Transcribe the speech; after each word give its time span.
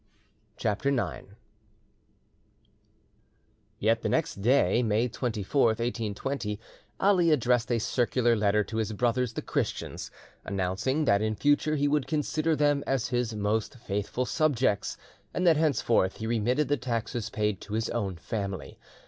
CHAPTER 0.57 0.89
IX 0.89 1.27
Yet 3.77 4.03
next 4.03 4.41
day, 4.41 4.81
May 4.81 5.07
24th, 5.07 5.77
1820, 5.77 6.59
Ali 6.99 7.29
addressed 7.29 7.71
a 7.71 7.77
circular 7.77 8.35
letter 8.35 8.63
to 8.63 8.77
his 8.77 8.93
brothers 8.93 9.33
the 9.33 9.43
Christians, 9.43 10.09
announcing 10.43 11.05
that 11.05 11.21
in 11.21 11.35
future 11.35 11.75
he 11.75 11.87
would 11.87 12.07
consider 12.07 12.55
them 12.55 12.83
as 12.87 13.09
his 13.09 13.35
most 13.35 13.75
faithful 13.75 14.25
subjects, 14.25 14.97
and 15.35 15.45
that 15.45 15.57
henceforth 15.57 16.17
he 16.17 16.25
remitted 16.25 16.67
the 16.67 16.77
taxes 16.77 17.29
paid 17.29 17.61
to 17.61 17.73
his 17.73 17.87
own 17.91 18.15
family. 18.15 18.79